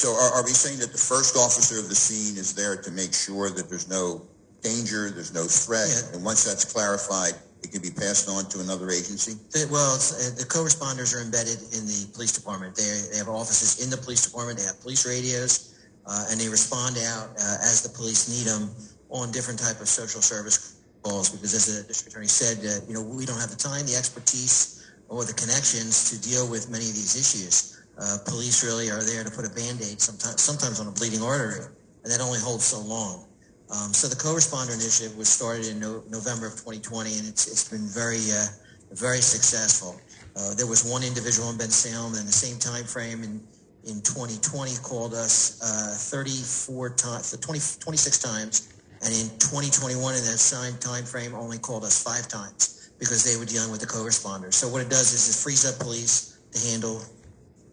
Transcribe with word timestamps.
So 0.00 0.16
are, 0.16 0.32
are 0.40 0.44
we 0.48 0.56
saying 0.56 0.80
that 0.80 0.92
the 0.92 1.04
first 1.12 1.36
officer 1.36 1.76
of 1.76 1.92
the 1.92 1.94
scene 1.94 2.40
is 2.40 2.54
there 2.56 2.72
to 2.72 2.90
make 2.90 3.12
sure 3.12 3.50
that 3.52 3.68
there's 3.68 3.84
no 3.84 4.24
danger, 4.64 5.12
there's 5.12 5.34
no 5.36 5.44
threat, 5.44 5.92
Yeah. 5.92 6.16
and 6.16 6.24
once 6.24 6.40
that's 6.40 6.64
clarified, 6.64 7.36
it 7.60 7.68
can 7.68 7.84
be 7.84 7.92
passed 7.92 8.24
on 8.24 8.48
to 8.48 8.64
another 8.64 8.88
agency? 8.88 9.36
Well, 9.68 9.92
it's, 9.92 10.16
uh, 10.16 10.40
the 10.40 10.48
co-responders 10.48 11.12
are 11.12 11.20
embedded 11.20 11.60
in 11.76 11.84
the 11.84 12.08
police 12.16 12.32
department. 12.32 12.76
They, 12.80 12.88
they 13.12 13.18
have 13.20 13.28
offices 13.28 13.84
in 13.84 13.92
the 13.92 14.00
police 14.00 14.24
department. 14.24 14.56
They 14.56 14.64
have 14.64 14.80
police 14.80 15.04
radios, 15.04 15.76
uh, 16.08 16.32
and 16.32 16.40
they 16.40 16.48
respond 16.48 16.96
out 16.96 17.36
uh, 17.36 17.60
as 17.60 17.84
the 17.84 17.92
police 17.92 18.24
need 18.32 18.48
them 18.48 18.72
on 19.12 19.28
different 19.30 19.60
type 19.60 19.84
of 19.84 19.88
social 19.88 20.24
service 20.24 20.80
calls. 21.04 21.28
Because 21.28 21.52
as 21.52 21.68
the 21.68 21.84
district 21.84 22.16
attorney 22.16 22.32
said, 22.32 22.56
uh, 22.64 22.80
you 22.88 22.96
know, 22.96 23.04
we 23.04 23.28
don't 23.28 23.40
have 23.40 23.52
the 23.52 23.60
time, 23.60 23.84
the 23.84 23.96
expertise, 24.00 24.80
or 25.12 25.28
the 25.28 25.36
connections 25.36 26.08
to 26.08 26.16
deal 26.24 26.48
with 26.48 26.70
many 26.72 26.88
of 26.88 26.96
these 26.96 27.12
issues. 27.20 27.76
Uh, 28.00 28.16
police 28.24 28.64
really 28.64 28.90
are 28.90 29.02
there 29.04 29.22
to 29.22 29.30
put 29.30 29.44
a 29.44 29.50
band-aid 29.52 30.00
sometimes, 30.00 30.40
sometimes 30.40 30.80
on 30.80 30.88
a 30.88 30.90
bleeding 30.92 31.22
artery, 31.22 31.68
and 32.02 32.10
that 32.10 32.20
only 32.20 32.38
holds 32.38 32.64
so 32.64 32.80
long. 32.80 33.28
Um, 33.70 33.92
so 33.92 34.08
the 34.08 34.16
co-responder 34.16 34.72
initiative 34.72 35.16
was 35.16 35.28
started 35.28 35.66
in 35.68 35.78
no, 35.78 36.02
November 36.08 36.46
of 36.46 36.54
2020, 36.54 37.18
and 37.18 37.28
it's, 37.28 37.46
it's 37.46 37.68
been 37.68 37.86
very, 37.86 38.18
uh, 38.32 38.48
very 38.96 39.20
successful. 39.20 40.00
Uh, 40.34 40.54
there 40.54 40.66
was 40.66 40.82
one 40.82 41.04
individual 41.04 41.50
in 41.50 41.56
Bensalem 41.56 42.18
in 42.18 42.24
the 42.24 42.32
same 42.32 42.58
time 42.58 42.84
frame 42.84 43.22
in, 43.22 43.44
in 43.84 44.00
2020 44.00 44.80
called 44.82 45.12
us 45.12 45.60
uh, 45.60 45.92
34 45.92 46.96
times, 46.96 47.36
20, 47.36 47.60
26 47.84 48.18
times, 48.18 48.72
and 49.04 49.12
in 49.12 49.28
2021 49.38 49.92
in 50.16 50.24
that 50.24 50.40
same 50.40 50.76
time 50.80 51.04
frame 51.04 51.34
only 51.34 51.58
called 51.58 51.84
us 51.84 52.02
five 52.02 52.26
times 52.28 52.92
because 52.98 53.24
they 53.24 53.36
were 53.38 53.46
dealing 53.46 53.70
with 53.70 53.80
the 53.80 53.86
co-responders. 53.86 54.54
So 54.54 54.68
what 54.68 54.80
it 54.80 54.88
does 54.88 55.12
is 55.12 55.28
it 55.28 55.36
frees 55.36 55.68
up 55.68 55.78
police 55.78 56.40
to 56.52 56.58
handle 56.68 57.04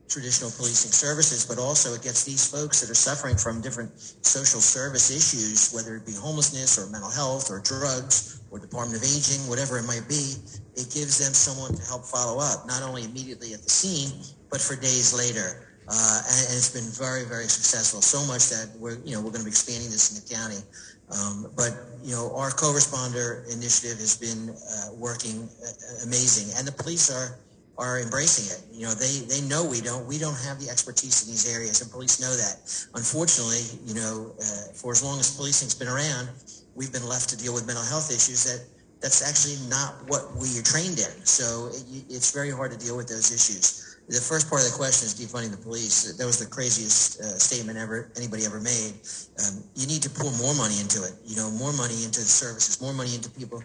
traditional 0.08 0.52
policing 0.52 0.92
services, 0.92 1.46
but 1.46 1.60
also 1.60 1.94
it 1.94 2.02
gets 2.02 2.24
these 2.24 2.50
folks 2.50 2.82
that 2.82 2.90
are 2.90 2.98
suffering 2.98 3.36
from 3.36 3.62
different 3.62 3.92
social 4.24 4.60
service 4.60 5.12
issues, 5.12 5.72
whether 5.74 5.96
it 5.96 6.06
be 6.06 6.14
homelessness 6.14 6.80
or 6.80 6.90
mental 6.90 7.12
health 7.12 7.52
or 7.52 7.60
drugs 7.60 8.42
or 8.52 8.60
Department 8.60 8.98
of 8.98 9.04
Aging, 9.04 9.44
whatever 9.50 9.78
it 9.78 9.84
might 9.84 10.08
be, 10.08 10.36
it 10.76 10.88
gives 10.94 11.20
them 11.20 11.34
someone 11.34 11.76
to 11.76 11.84
help 11.86 12.06
follow 12.06 12.40
up, 12.40 12.66
not 12.68 12.82
only 12.84 13.04
immediately 13.04 13.54
at 13.54 13.62
the 13.62 13.70
scene, 13.70 14.12
but 14.50 14.62
for 14.62 14.76
days 14.76 15.14
later. 15.14 15.68
Uh, 15.88 16.20
and, 16.28 16.56
it's 16.56 16.72
been 16.72 16.92
very, 16.92 17.24
very 17.24 17.48
successful. 17.48 18.02
So 18.02 18.20
much 18.28 18.50
that 18.50 18.76
we're, 18.80 19.00
you 19.04 19.16
know, 19.16 19.20
we're 19.20 19.32
going 19.32 19.44
to 19.44 19.48
be 19.48 19.56
expanding 19.56 19.90
this 19.90 20.12
in 20.12 20.20
the 20.20 20.28
county. 20.28 20.60
Um, 21.08 21.48
but 21.56 21.72
you 22.04 22.12
know, 22.12 22.36
our 22.36 22.52
co-responder 22.52 23.48
initiative 23.48 23.98
has 24.00 24.18
been 24.18 24.52
uh, 24.52 24.94
working 24.96 25.48
uh, 25.64 26.04
amazing, 26.04 26.52
and 26.58 26.68
the 26.68 26.72
police 26.72 27.10
are 27.10 27.40
are 27.78 28.00
embracing 28.00 28.50
it. 28.50 28.62
You 28.74 28.88
know, 28.88 28.94
they 28.94 29.22
they 29.30 29.42
know 29.48 29.64
we 29.66 29.82
don't 29.82 30.06
we 30.08 30.18
don't 30.18 30.38
have 30.48 30.60
the 30.60 30.70
expertise 30.70 31.26
in 31.26 31.32
these 31.32 31.46
areas, 31.46 31.82
and 31.82 31.92
police 31.92 32.20
know 32.20 32.34
that. 32.34 32.58
Unfortunately, 32.96 33.62
you 33.86 33.94
know, 33.94 34.34
uh, 34.40 34.74
for 34.74 34.92
as 34.92 35.04
long 35.04 35.20
as 35.20 35.36
policing's 35.36 35.76
been 35.76 35.88
around, 35.88 36.30
we've 36.76 36.92
been 36.92 37.08
left 37.08 37.30
to 37.30 37.38
deal 37.38 37.54
with 37.54 37.66
mental 37.68 37.86
health 37.86 38.10
issues 38.10 38.44
that 38.46 38.66
that's 39.02 39.22
actually 39.22 39.62
not 39.70 39.94
what 40.10 40.34
we 40.36 40.58
are 40.58 40.66
trained 40.66 40.98
in. 40.98 41.14
So 41.26 41.70
it, 41.70 42.06
it's 42.10 42.32
very 42.34 42.50
hard 42.50 42.72
to 42.72 42.78
deal 42.78 42.98
with 42.98 43.08
those 43.08 43.30
issues. 43.30 43.84
The 44.08 44.24
first 44.24 44.50
part 44.50 44.64
of 44.64 44.72
the 44.72 44.78
question 44.78 45.06
is 45.06 45.14
defunding 45.20 45.52
the 45.52 45.60
police. 45.60 46.16
That 46.16 46.26
was 46.26 46.40
the 46.40 46.48
craziest 46.48 47.20
uh, 47.20 47.36
statement 47.38 47.78
ever 47.78 48.10
anybody 48.16 48.46
ever 48.46 48.62
made. 48.62 48.96
Um, 49.44 49.62
you 49.76 49.86
need 49.86 50.02
to 50.02 50.10
pour 50.10 50.32
more 50.40 50.56
money 50.56 50.80
into 50.80 51.04
it. 51.04 51.12
You 51.28 51.36
know, 51.36 51.52
more 51.52 51.74
money 51.74 52.08
into 52.08 52.24
the 52.24 52.32
services, 52.32 52.80
more 52.82 52.94
money 52.94 53.14
into 53.14 53.30
people 53.30 53.62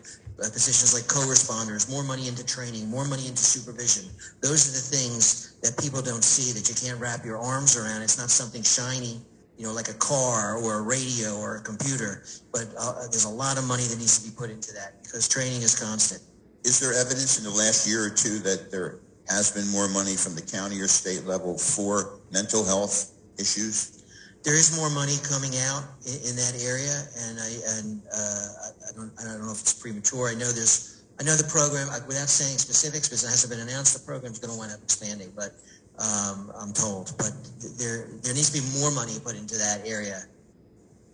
positions 0.51 0.95
like 0.95 1.07
co-responders, 1.07 1.91
more 1.91 2.03
money 2.03 2.27
into 2.27 2.45
training, 2.45 2.89
more 2.89 3.05
money 3.07 3.29
into 3.29 3.43
supervision. 3.43 4.11
Those 4.43 4.67
are 4.67 4.75
the 4.75 4.97
things 4.97 5.59
that 5.63 5.79
people 5.79 6.03
don't 6.03 6.25
see 6.25 6.51
that 6.59 6.69
you 6.69 6.75
can't 6.75 6.99
wrap 6.99 7.25
your 7.25 7.39
arms 7.39 7.77
around. 7.77 8.03
It's 8.03 8.19
not 8.19 8.31
something 8.31 8.63
shiny, 8.63 9.21
you 9.57 9.67
know, 9.67 9.73
like 9.73 9.89
a 9.89 9.95
car 9.95 10.59
or 10.59 10.79
a 10.79 10.83
radio 10.83 11.37
or 11.39 11.57
a 11.57 11.63
computer. 11.63 12.25
But 12.53 12.67
uh, 12.79 13.07
there's 13.11 13.25
a 13.25 13.31
lot 13.31 13.59
of 13.59 13.65
money 13.65 13.85
that 13.85 13.99
needs 13.99 14.19
to 14.19 14.29
be 14.29 14.35
put 14.35 14.51
into 14.51 14.73
that 14.75 15.03
because 15.03 15.29
training 15.29 15.63
is 15.63 15.79
constant. 15.79 16.23
Is 16.65 16.81
there 16.81 16.95
evidence 16.95 17.39
in 17.39 17.45
the 17.45 17.51
last 17.51 17.87
year 17.87 18.05
or 18.07 18.11
two 18.11 18.39
that 18.41 18.71
there 18.71 19.01
has 19.29 19.51
been 19.53 19.69
more 19.69 19.89
money 19.89 20.17
from 20.17 20.35
the 20.35 20.43
county 20.43 20.81
or 20.81 20.89
state 20.89 21.25
level 21.25 21.59
for 21.59 22.21
mental 22.33 22.65
health 22.65 23.13
issues? 23.39 24.02
There 24.43 24.55
is 24.55 24.77
more 24.77 24.91
money 24.91 25.15
coming 25.23 25.55
out 25.71 25.85
in, 26.07 26.31
in 26.31 26.35
that 26.37 26.59
area, 26.59 27.07
and 27.27 27.39
I 27.39 27.51
and 27.79 28.03
uh, 28.13 28.47
I 28.89 28.91
don't 28.95 29.13
I 29.21 29.25
don't 29.25 29.47
know 29.47 29.53
if 29.53 29.61
it's 29.61 29.75
premature. 29.75 30.29
I 30.29 30.35
know 30.35 30.51
there's 30.51 31.05
I 31.21 31.23
know 31.23 31.37
the 31.37 31.47
program 31.47 31.89
uh, 31.91 32.01
without 32.07 32.29
saying 32.29 32.59
specifics 32.59 33.09
because 33.09 33.23
it 33.23 33.29
hasn't 33.29 33.53
been 33.53 33.63
announced. 33.63 33.95
The 33.95 34.05
program's 34.05 34.39
going 34.39 34.53
to 34.53 34.59
wind 34.59 34.73
up 34.73 34.83
expanding, 34.83 35.33
but 35.37 35.55
um, 35.99 36.51
I'm 36.59 36.73
told. 36.73 37.13
But 37.19 37.31
there 37.79 38.09
there 38.23 38.35
needs 38.35 38.51
to 38.51 38.59
be 38.59 38.81
more 38.81 38.91
money 38.91 39.15
put 39.23 39.37
into 39.37 39.57
that 39.59 39.83
area. 39.87 40.27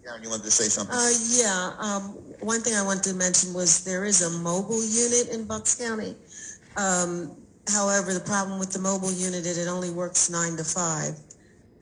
Karen, 0.05 0.23
you 0.23 0.31
wanted 0.31 0.45
to 0.45 0.51
say 0.51 0.65
something? 0.65 0.97
Uh, 0.97 1.13
yeah, 1.37 1.77
um, 1.79 2.03
one 2.41 2.61
thing 2.61 2.75
I 2.75 2.83
wanted 2.83 3.03
to 3.05 3.15
mention 3.15 3.53
was 3.53 3.85
there 3.85 4.07
is 4.07 4.23
a 4.23 4.31
mobile 4.39 4.83
unit 4.83 5.29
in 5.29 5.45
Bucks 5.45 5.75
County. 5.75 6.17
Um, 6.79 7.37
however, 7.69 8.15
the 8.15 8.25
problem 8.25 8.59
with 8.59 8.73
the 8.73 8.79
mobile 8.79 9.13
unit 9.13 9.45
is 9.45 9.59
it 9.59 9.69
only 9.69 9.91
works 9.91 10.31
nine 10.31 10.57
to 10.57 10.65
five. 10.65 11.19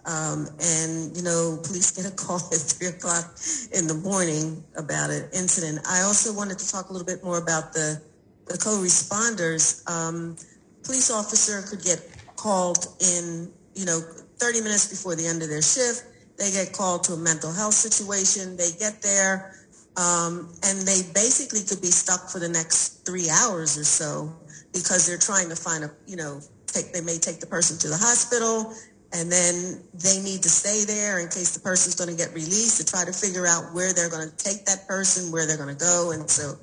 Um, 0.07 0.49
and, 0.61 1.17
you 1.17 1.23
know, 1.23 1.59
police 1.65 1.91
get 1.91 2.07
a 2.07 2.15
call 2.15 2.37
at 2.53 2.59
three 2.59 2.89
o'clock 2.89 3.37
in 3.73 3.87
the 3.87 3.95
morning 3.95 4.63
about 4.77 5.11
an 5.11 5.29
incident. 5.35 5.81
I 5.89 6.03
also 6.03 6.33
wanted 6.33 6.59
to 6.59 6.71
talk 6.71 6.91
a 6.91 6.93
little 6.93 7.07
bit 7.07 7.25
more 7.25 7.39
about 7.39 7.73
the, 7.73 8.01
the 8.47 8.57
co-responders. 8.57 9.83
Um, 9.91 10.37
police 10.85 11.11
officer 11.11 11.63
could 11.69 11.85
get 11.85 12.01
called 12.37 12.87
in, 13.01 13.51
you 13.75 13.85
know, 13.85 14.01
30 14.39 14.61
minutes 14.61 14.89
before 14.89 15.17
the 15.17 15.27
end 15.27 15.43
of 15.43 15.49
their 15.49 15.63
shift. 15.63 16.05
They 16.39 16.53
get 16.53 16.73
called 16.73 17.03
to 17.05 17.15
a 17.15 17.17
mental 17.17 17.51
health 17.51 17.75
situation. 17.75 18.57
They 18.57 18.71
get 18.79 19.03
there, 19.03 19.57
um, 19.97 20.53
and 20.63 20.87
they 20.87 21.03
basically 21.15 21.63
could 21.63 21.81
be 21.81 21.91
stuck 21.91 22.29
for 22.29 22.39
the 22.39 22.49
next 22.49 23.07
three 23.07 23.29
hours 23.31 23.79
or 23.79 23.85
so 23.85 24.33
because 24.73 25.07
they're 25.07 25.19
trying 25.19 25.49
to 25.49 25.57
find 25.57 25.83
a, 25.83 25.91
you 26.07 26.17
know, 26.17 26.41
take, 26.67 26.93
they 26.93 27.01
may 27.01 27.17
take 27.17 27.41
the 27.41 27.47
person 27.47 27.79
to 27.79 27.89
the 27.89 27.97
hospital 27.97 28.75
and 29.13 29.31
then 29.31 29.83
they 29.95 30.21
need 30.21 30.43
to 30.43 30.49
stay 30.49 30.85
there 30.85 31.21
in 31.21 31.29
case 31.29 31.55
the 31.55 31.61
person's 31.61 31.95
going 31.95 32.11
to 32.11 32.17
get 32.17 32.35
released 32.35 32.79
to 32.79 32.85
try 32.85 33.05
to 33.05 33.13
figure 33.13 33.47
out 33.47 33.73
where 33.73 33.93
they're 33.93 34.11
going 34.11 34.29
to 34.29 34.37
take 34.37 34.65
that 34.67 34.87
person, 34.89 35.33
where 35.33 35.47
they're 35.47 35.57
going 35.57 35.75
to 35.75 35.85
go, 35.85 36.11
and 36.13 36.29
so 36.29 36.55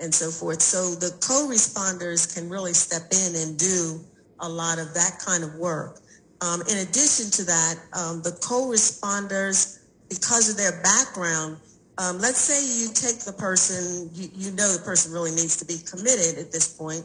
and 0.00 0.14
so 0.14 0.30
forth. 0.30 0.62
So 0.62 0.94
the 0.94 1.12
co-responders 1.20 2.34
can 2.34 2.48
really 2.48 2.72
step 2.72 3.12
in 3.12 3.36
and 3.36 3.58
do 3.58 4.00
a 4.40 4.48
lot 4.48 4.78
of 4.78 4.94
that 4.94 5.20
kind 5.24 5.44
of 5.44 5.54
work. 5.56 6.00
Um, 6.40 6.62
in 6.62 6.78
addition 6.78 7.30
to 7.32 7.44
that, 7.44 7.74
um, 7.92 8.22
the 8.22 8.32
co-responders, 8.40 9.80
because 10.08 10.48
of 10.48 10.56
their 10.56 10.80
background, 10.82 11.58
um, 11.98 12.18
let's 12.18 12.40
say 12.40 12.64
you 12.64 12.88
take 12.94 13.20
the 13.20 13.32
person, 13.32 14.08
you, 14.14 14.30
you 14.32 14.50
know 14.52 14.72
the 14.72 14.82
person 14.82 15.12
really 15.12 15.32
needs 15.32 15.58
to 15.58 15.66
be 15.66 15.76
committed 15.84 16.38
at 16.38 16.50
this 16.50 16.72
point. 16.72 17.04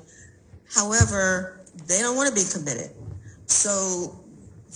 However, 0.73 1.59
they 1.87 1.99
don't 1.99 2.15
want 2.15 2.29
to 2.29 2.35
be 2.35 2.47
committed. 2.49 2.91
So 3.45 4.23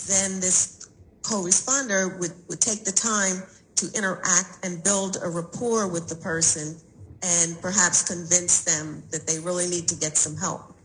then 0.07 0.39
this 0.39 0.89
co-responder 1.23 2.19
would, 2.19 2.31
would 2.47 2.61
take 2.61 2.83
the 2.83 2.91
time 2.91 3.43
to 3.75 3.87
interact 3.95 4.59
and 4.63 4.83
build 4.83 5.17
a 5.23 5.29
rapport 5.29 5.87
with 5.87 6.09
the 6.09 6.15
person 6.15 6.75
and 7.23 7.61
perhaps 7.61 8.03
convince 8.03 8.63
them 8.63 9.03
that 9.11 9.27
they 9.27 9.39
really 9.39 9.67
need 9.67 9.87
to 9.87 9.95
get 9.95 10.17
some 10.17 10.35
help, 10.35 10.75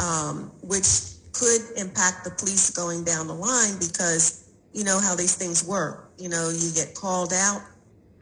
um, 0.00 0.50
which 0.62 1.16
could 1.32 1.60
impact 1.76 2.24
the 2.24 2.30
police 2.30 2.70
going 2.70 3.04
down 3.04 3.26
the 3.26 3.34
line 3.34 3.74
because 3.78 4.50
you 4.72 4.84
know 4.84 4.98
how 4.98 5.14
these 5.14 5.34
things 5.34 5.66
work. 5.66 6.10
You 6.18 6.28
know, 6.28 6.50
you 6.50 6.72
get 6.74 6.94
called 6.94 7.32
out 7.32 7.62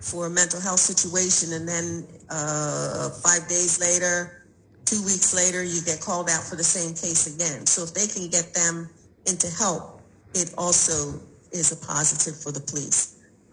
for 0.00 0.26
a 0.26 0.30
mental 0.30 0.60
health 0.60 0.80
situation 0.80 1.52
and 1.52 1.66
then 1.66 2.06
uh, 2.30 3.10
five 3.10 3.48
days 3.48 3.80
later, 3.80 4.46
two 4.84 5.02
weeks 5.02 5.34
later, 5.34 5.62
you 5.62 5.80
get 5.82 6.00
called 6.00 6.28
out 6.28 6.42
for 6.42 6.56
the 6.56 6.64
same 6.64 6.90
case 6.90 7.34
again. 7.34 7.66
So 7.66 7.82
if 7.82 7.94
they 7.94 8.06
can 8.06 8.28
get 8.28 8.52
them 8.54 8.90
into 9.26 9.48
help, 9.48 10.02
it 10.34 10.52
also 10.58 11.20
is 11.52 11.72
a 11.72 11.76
positive 11.76 12.36
for 12.40 12.52
the 12.52 12.60
police. 12.60 13.13